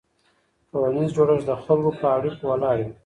ټولنیز 0.69 1.09
جوړښت 1.15 1.45
د 1.47 1.51
خلکو 1.63 1.91
په 1.99 2.05
اړیکو 2.17 2.43
ولاړ 2.49 2.77
وي. 2.85 2.91